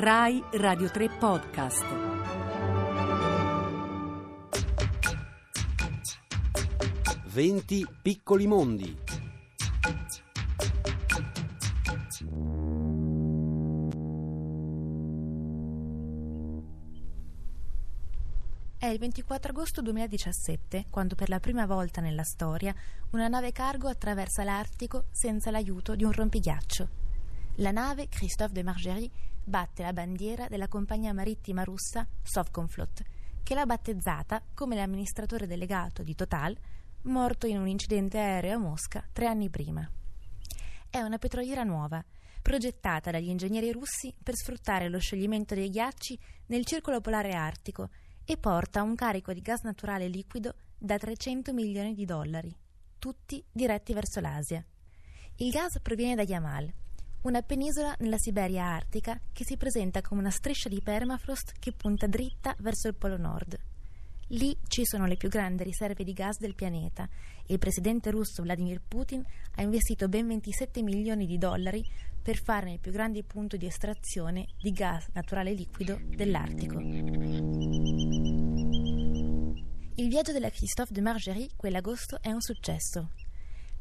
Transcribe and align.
Rai 0.00 0.40
Radio 0.52 0.88
3 0.88 1.08
Podcast. 1.08 1.84
Venti 7.24 7.84
piccoli 8.00 8.46
mondi. 8.46 8.96
È 18.78 18.86
il 18.86 18.98
24 19.00 19.50
agosto 19.50 19.82
2017 19.82 20.84
quando 20.90 21.16
per 21.16 21.28
la 21.28 21.40
prima 21.40 21.66
volta 21.66 22.00
nella 22.00 22.22
storia 22.22 22.72
una 23.10 23.26
nave 23.26 23.50
cargo 23.50 23.88
attraversa 23.88 24.44
l'Artico 24.44 25.06
senza 25.10 25.50
l'aiuto 25.50 25.96
di 25.96 26.04
un 26.04 26.12
rompighiaccio. 26.12 27.07
La 27.60 27.72
nave 27.72 28.08
Christophe 28.08 28.52
de 28.52 28.62
Margerie 28.62 29.10
batte 29.42 29.82
la 29.82 29.92
bandiera 29.92 30.46
della 30.46 30.68
compagnia 30.68 31.12
marittima 31.12 31.64
russa 31.64 32.06
Sovcomflot, 32.22 33.02
che 33.42 33.54
l'ha 33.54 33.66
battezzata 33.66 34.40
come 34.54 34.76
l'amministratore 34.76 35.48
delegato 35.48 36.04
di 36.04 36.14
Total, 36.14 36.56
morto 37.02 37.48
in 37.48 37.58
un 37.58 37.66
incidente 37.66 38.18
aereo 38.18 38.54
a 38.54 38.58
Mosca 38.58 39.04
tre 39.12 39.26
anni 39.26 39.50
prima. 39.50 39.90
È 40.88 41.00
una 41.00 41.18
petroliera 41.18 41.64
nuova, 41.64 42.04
progettata 42.40 43.10
dagli 43.10 43.28
ingegneri 43.28 43.72
russi 43.72 44.14
per 44.22 44.36
sfruttare 44.36 44.88
lo 44.88 45.00
scioglimento 45.00 45.56
dei 45.56 45.68
ghiacci 45.68 46.16
nel 46.46 46.64
circolo 46.64 47.00
polare 47.00 47.32
artico 47.32 47.88
e 48.24 48.36
porta 48.36 48.82
un 48.82 48.94
carico 48.94 49.32
di 49.32 49.40
gas 49.40 49.62
naturale 49.62 50.06
liquido 50.06 50.54
da 50.78 50.96
300 50.96 51.52
milioni 51.52 51.92
di 51.94 52.04
dollari, 52.04 52.56
tutti 53.00 53.44
diretti 53.50 53.92
verso 53.94 54.20
l'Asia. 54.20 54.64
Il 55.38 55.50
gas 55.50 55.80
proviene 55.80 56.14
da 56.14 56.22
Yamal, 56.22 56.72
una 57.22 57.42
penisola 57.42 57.94
nella 57.98 58.18
Siberia 58.18 58.64
artica 58.64 59.20
che 59.32 59.44
si 59.44 59.56
presenta 59.56 60.02
come 60.02 60.20
una 60.20 60.30
striscia 60.30 60.68
di 60.68 60.80
permafrost 60.80 61.54
che 61.58 61.72
punta 61.72 62.06
dritta 62.06 62.54
verso 62.60 62.88
il 62.88 62.94
Polo 62.94 63.16
Nord. 63.16 63.58
Lì 64.32 64.56
ci 64.68 64.84
sono 64.84 65.06
le 65.06 65.16
più 65.16 65.28
grandi 65.28 65.64
riserve 65.64 66.04
di 66.04 66.12
gas 66.12 66.38
del 66.38 66.54
pianeta 66.54 67.08
e 67.46 67.54
il 67.54 67.58
presidente 67.58 68.10
russo 68.10 68.42
Vladimir 68.42 68.80
Putin 68.86 69.24
ha 69.54 69.62
investito 69.62 70.06
ben 70.08 70.26
27 70.28 70.82
milioni 70.82 71.26
di 71.26 71.38
dollari 71.38 71.82
per 72.22 72.40
farne 72.42 72.74
il 72.74 72.78
più 72.78 72.92
grande 72.92 73.24
punto 73.24 73.56
di 73.56 73.66
estrazione 73.66 74.48
di 74.60 74.70
gas 74.70 75.08
naturale 75.14 75.54
liquido 75.54 75.98
dell'Artico. 76.04 76.78
Il 79.94 80.08
viaggio 80.08 80.32
della 80.32 80.50
Christophe 80.50 80.92
de 80.92 81.00
Margerie 81.00 81.48
quell'agosto 81.56 82.18
è 82.20 82.30
un 82.30 82.40
successo. 82.40 83.10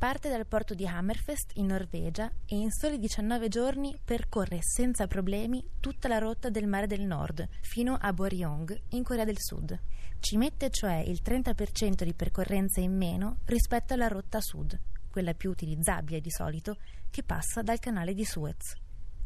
Parte 0.00 0.30
dal 0.30 0.46
porto 0.46 0.72
di 0.72 0.86
Hammerfest 0.86 1.50
in 1.56 1.66
Norvegia 1.66 2.32
e 2.46 2.56
in 2.56 2.70
soli 2.70 2.98
19 2.98 3.48
giorni 3.48 3.94
percorre 4.02 4.60
senza 4.62 5.06
problemi 5.06 5.62
tutta 5.78 6.08
la 6.08 6.16
rotta 6.16 6.48
del 6.48 6.66
Mare 6.66 6.86
del 6.86 7.02
Nord 7.02 7.46
fino 7.60 7.98
a 8.00 8.10
Boryong 8.10 8.84
in 8.92 9.02
Corea 9.02 9.26
del 9.26 9.36
Sud. 9.38 9.78
Ci 10.18 10.38
mette 10.38 10.70
cioè 10.70 11.04
il 11.06 11.20
30% 11.22 12.02
di 12.02 12.14
percorrenza 12.14 12.80
in 12.80 12.96
meno 12.96 13.40
rispetto 13.44 13.92
alla 13.92 14.08
rotta 14.08 14.40
sud, 14.40 14.80
quella 15.10 15.34
più 15.34 15.50
utilizzabile 15.50 16.22
di 16.22 16.30
solito, 16.30 16.78
che 17.10 17.22
passa 17.22 17.60
dal 17.60 17.78
canale 17.78 18.14
di 18.14 18.24
Suez. 18.24 18.72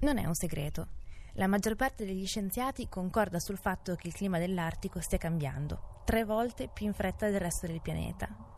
Non 0.00 0.18
è 0.18 0.24
un 0.24 0.34
segreto. 0.34 0.88
La 1.34 1.46
maggior 1.46 1.76
parte 1.76 2.04
degli 2.04 2.26
scienziati 2.26 2.88
concorda 2.88 3.38
sul 3.38 3.58
fatto 3.58 3.94
che 3.94 4.08
il 4.08 4.14
clima 4.14 4.40
dell'Artico 4.40 4.98
stia 4.98 5.18
cambiando, 5.18 6.02
tre 6.04 6.24
volte 6.24 6.66
più 6.66 6.86
in 6.86 6.94
fretta 6.94 7.30
del 7.30 7.38
resto 7.38 7.68
del 7.68 7.80
pianeta, 7.80 8.54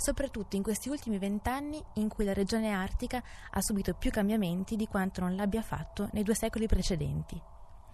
soprattutto 0.00 0.56
in 0.56 0.62
questi 0.62 0.88
ultimi 0.88 1.18
vent'anni 1.18 1.82
in 1.94 2.08
cui 2.08 2.24
la 2.24 2.32
regione 2.32 2.70
artica 2.70 3.22
ha 3.50 3.60
subito 3.60 3.92
più 3.92 4.10
cambiamenti 4.10 4.74
di 4.74 4.86
quanto 4.86 5.20
non 5.20 5.36
l'abbia 5.36 5.60
fatto 5.60 6.08
nei 6.12 6.22
due 6.22 6.34
secoli 6.34 6.66
precedenti. 6.66 7.40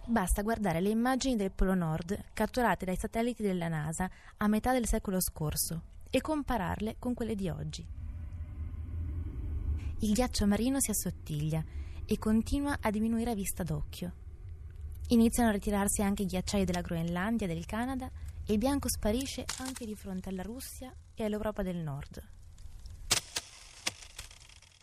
Basta 0.05 0.41
guardare 0.41 0.79
le 0.79 0.87
immagini 0.87 1.35
del 1.35 1.51
Polo 1.51 1.73
Nord 1.73 2.29
catturate 2.31 2.85
dai 2.85 2.95
satelliti 2.95 3.43
della 3.43 3.67
NASA 3.67 4.09
a 4.37 4.47
metà 4.47 4.71
del 4.71 4.87
secolo 4.87 5.19
scorso 5.19 5.81
e 6.09 6.21
compararle 6.21 6.95
con 6.97 7.13
quelle 7.13 7.35
di 7.35 7.49
oggi. 7.49 7.85
Il 9.99 10.13
ghiaccio 10.13 10.47
marino 10.47 10.79
si 10.79 10.91
assottiglia 10.91 11.61
e 12.05 12.17
continua 12.17 12.77
a 12.79 12.89
diminuire 12.89 13.31
a 13.31 13.35
vista 13.35 13.63
d'occhio. 13.63 14.13
Iniziano 15.07 15.49
a 15.49 15.53
ritirarsi 15.53 16.01
anche 16.01 16.23
i 16.23 16.27
ghiacciai 16.27 16.63
della 16.63 16.81
Groenlandia 16.81 17.47
e 17.47 17.53
del 17.53 17.65
Canada 17.65 18.09
e 18.45 18.53
il 18.53 18.59
bianco 18.59 18.87
sparisce 18.87 19.43
anche 19.57 19.85
di 19.85 19.95
fronte 19.95 20.29
alla 20.29 20.43
Russia 20.43 20.93
e 21.17 21.25
all'Europa 21.25 21.63
del 21.63 21.77
Nord. 21.77 22.23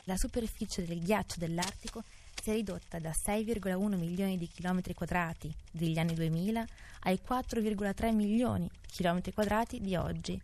La 0.05 0.17
superficie 0.17 0.85
del 0.85 1.03
ghiaccio 1.03 1.37
dell'Artico 1.39 2.03
si 2.43 2.51
è 2.51 2.53
ridotta 2.53 2.99
da 2.99 3.11
6,1 3.11 3.97
milioni 3.97 4.37
di 4.37 4.49
chilometri 4.49 4.93
quadrati 4.93 5.55
degli 5.71 5.97
anni 5.97 6.13
2000 6.13 6.67
ai 7.05 7.21
4,3 7.27 8.13
milioni 8.13 8.69
di 8.69 8.89
chilometri 8.89 9.33
quadrati 9.33 9.81
di 9.81 9.97
oggi, 9.97 10.39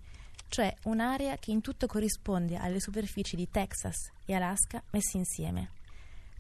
cioè 0.49 0.75
un'area 0.85 1.37
che 1.37 1.51
in 1.51 1.61
tutto 1.61 1.87
corrisponde 1.87 2.57
alle 2.57 2.81
superfici 2.81 3.37
di 3.37 3.51
Texas 3.51 4.13
e 4.25 4.33
Alaska 4.33 4.83
messe 4.93 5.19
insieme. 5.19 5.73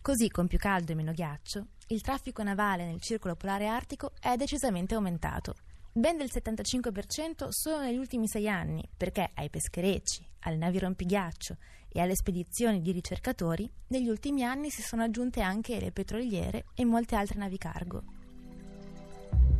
Così, 0.01 0.31
con 0.31 0.47
più 0.47 0.57
caldo 0.57 0.93
e 0.93 0.95
meno 0.95 1.13
ghiaccio, 1.13 1.67
il 1.89 2.01
traffico 2.01 2.43
navale 2.43 2.87
nel 2.87 3.03
circolo 3.03 3.35
polare 3.35 3.67
artico 3.67 4.13
è 4.19 4.37
decisamente 4.37 4.95
aumentato 4.95 5.55
ben 5.93 6.17
del 6.17 6.29
75% 6.33 7.49
solo 7.49 7.81
negli 7.81 7.97
ultimi 7.97 8.29
sei 8.29 8.49
anni, 8.49 8.89
perché 8.97 9.31
ai 9.35 9.51
pescherecci, 9.51 10.25
alle 10.41 10.57
navi 10.57 10.79
rompighiaccio 10.79 11.57
e 11.89 12.01
alle 12.01 12.15
spedizioni 12.15 12.81
di 12.81 12.93
ricercatori, 12.93 13.69
negli 13.89 14.09
ultimi 14.09 14.45
anni 14.45 14.71
si 14.71 14.83
sono 14.83 15.03
aggiunte 15.03 15.41
anche 15.41 15.81
le 15.81 15.91
petroliere 15.91 16.67
e 16.75 16.85
molte 16.85 17.17
altre 17.17 17.39
navi 17.39 17.59
cargo. 17.59 18.03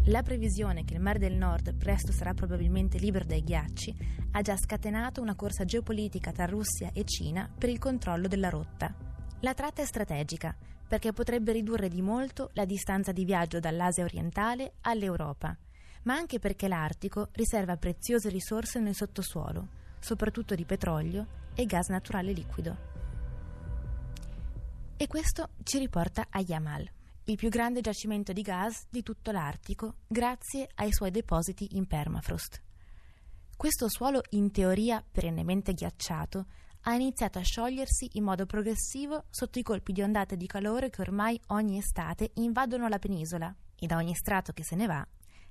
La 0.05 0.23
previsione 0.23 0.85
che 0.85 0.95
il 0.95 1.01
Mare 1.01 1.19
del 1.19 1.35
Nord 1.35 1.75
presto 1.75 2.13
sarà 2.13 2.33
probabilmente 2.33 2.99
libero 2.99 3.25
dai 3.25 3.43
ghiacci 3.43 3.95
ha 4.33 4.41
già 4.41 4.57
scatenato 4.57 5.21
una 5.21 5.35
corsa 5.35 5.65
geopolitica 5.65 6.33
tra 6.33 6.47
Russia 6.47 6.91
e 6.95 7.05
Cina 7.05 7.51
per 7.59 7.69
il 7.69 7.79
controllo 7.79 8.29
della 8.29 8.49
rotta. 8.49 8.95
La 9.41 9.53
tratta 9.53 9.83
è 9.83 9.85
strategica 9.85 10.57
perché 10.89 11.13
potrebbe 11.13 11.53
ridurre 11.53 11.89
di 11.89 12.03
molto 12.03 12.51
la 12.55 12.65
distanza 12.65 13.13
di 13.13 13.25
viaggio 13.25 13.61
dall'Asia 13.61 14.05
orientale 14.05 14.75
all'Europa 14.83 15.57
ma 16.03 16.15
anche 16.15 16.39
perché 16.39 16.69
l'Artico 16.69 17.29
riserva 17.33 17.77
preziose 17.77 18.29
risorse 18.29 18.81
nel 18.81 18.95
sottosuolo, 18.95 19.69
soprattutto 19.99 20.55
di 20.55 20.65
petrolio 20.65 21.27
e 21.55 21.67
gas 21.67 21.89
naturale 21.89 22.33
liquido. 22.33 22.89
E 24.97 25.07
questo 25.07 25.51
ci 25.63 25.79
riporta 25.79 26.27
a 26.31 26.41
Yamal, 26.41 26.89
il 27.25 27.37
più 27.37 27.49
grande 27.49 27.81
giacimento 27.81 28.33
di 28.33 28.43
gas 28.43 28.87
di 28.89 29.03
tutto 29.03 29.31
l'Artico, 29.31 29.97
grazie 30.07 30.69
ai 30.75 30.93
suoi 30.93 31.11
depositi 31.11 31.77
in 31.77 31.87
permafrost. 31.87 32.61
Questo 33.57 33.89
suolo, 33.89 34.23
in 34.31 34.51
teoria 34.51 35.05
perennemente 35.11 35.75
ghiacciato, 35.75 36.47
ha 36.85 36.95
iniziato 36.95 37.39
a 37.39 37.43
sciogliersi 37.43 38.11
in 38.15 38.25
modo 38.25 38.47
progressivo 38.47 39.25
sotto 39.29 39.59
i 39.59 39.63
colpi 39.63 39.93
di 39.93 40.01
ondate 40.01 40.37
di 40.37 40.47
calore 40.47 40.89
che 40.89 41.03
ormai 41.03 41.39
ogni 41.49 41.77
estate 41.77 42.31
invadono 42.35 42.89
la 42.89 42.99
penisola 42.99 43.55
e 43.79 43.87
da 43.87 43.97
ogni 43.97 44.15
strato 44.15 44.53
che 44.53 44.65
se 44.65 44.77
ne 44.77 44.87
va 44.87 45.07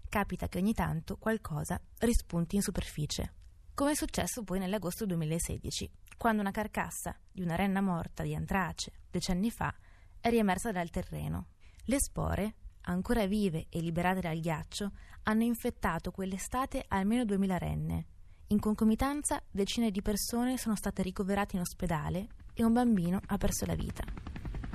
capita 0.09 0.49
che 0.49 0.57
ogni 0.57 0.73
tanto 0.73 1.17
qualcosa 1.17 1.79
rispunti 1.99 2.55
in 2.55 2.61
superficie. 2.61 3.33
Come 3.73 3.91
è 3.91 3.95
successo 3.95 4.43
poi 4.43 4.59
nell'agosto 4.59 5.05
2016, 5.05 5.89
quando 6.17 6.41
una 6.41 6.51
carcassa 6.51 7.15
di 7.31 7.41
una 7.41 7.55
renna 7.55 7.79
morta 7.79 8.23
di 8.23 8.35
antrace 8.35 8.91
decenni 9.09 9.49
fa 9.49 9.73
è 10.19 10.29
riemersa 10.29 10.71
dal 10.71 10.89
terreno. 10.89 11.47
Le 11.85 11.97
spore, 12.01 12.55
ancora 12.81 13.25
vive 13.25 13.67
e 13.69 13.79
liberate 13.79 14.19
dal 14.19 14.39
ghiaccio, 14.39 14.91
hanno 15.23 15.43
infettato 15.43 16.11
quell'estate 16.11 16.83
almeno 16.89 17.23
2000 17.23 17.57
renne. 17.57 18.05
In 18.47 18.59
concomitanza, 18.59 19.41
decine 19.49 19.91
di 19.91 20.01
persone 20.01 20.57
sono 20.57 20.75
state 20.75 21.01
ricoverate 21.03 21.55
in 21.55 21.61
ospedale 21.61 22.27
e 22.53 22.63
un 22.63 22.73
bambino 22.73 23.21
ha 23.27 23.37
perso 23.37 23.65
la 23.65 23.75
vita. 23.75 24.03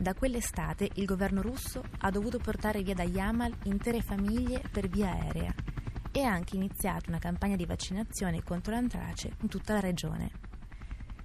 Da 0.04 0.12
quell'estate 0.12 0.90
il 0.96 1.06
governo 1.06 1.40
russo 1.40 1.82
ha 2.00 2.10
dovuto 2.10 2.36
portare 2.36 2.82
via 2.82 2.92
da 2.92 3.04
Yamal 3.04 3.56
intere 3.62 4.02
famiglie 4.02 4.60
per 4.70 4.86
via 4.86 5.10
aerea 5.10 5.54
e 6.12 6.22
ha 6.22 6.30
anche 6.30 6.56
iniziato 6.56 7.08
una 7.08 7.18
campagna 7.18 7.56
di 7.56 7.64
vaccinazione 7.64 8.42
contro 8.42 8.74
l'antrace 8.74 9.34
in 9.40 9.48
tutta 9.48 9.72
la 9.72 9.80
regione. 9.80 10.30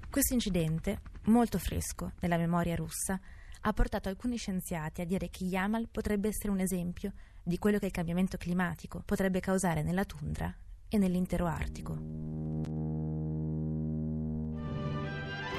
Questo 0.09 0.33
incidente, 0.33 1.01
molto 1.23 1.59
fresco 1.59 2.13
nella 2.21 2.37
memoria 2.37 2.77
russa, 2.77 3.19
ha 3.59 3.73
portato 3.73 4.07
alcuni 4.07 4.37
scienziati 4.37 5.01
a 5.01 5.05
dire 5.05 5.29
che 5.29 5.43
Yamal 5.43 5.89
potrebbe 5.89 6.29
essere 6.29 6.49
un 6.49 6.61
esempio 6.61 7.11
di 7.43 7.57
quello 7.57 7.79
che 7.79 7.87
il 7.87 7.91
cambiamento 7.91 8.37
climatico 8.37 9.01
potrebbe 9.03 9.41
causare 9.41 9.83
nella 9.83 10.05
tundra 10.05 10.55
e 10.87 10.97
nell'intero 10.97 11.47
Artico. 11.47 12.28